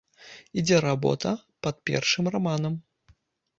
Ідзе 0.61 0.79
работа 0.85 1.33
пад 1.67 1.75
першым 1.91 2.33
раманам. 2.39 2.73